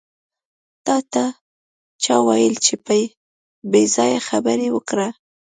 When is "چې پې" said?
2.65-2.99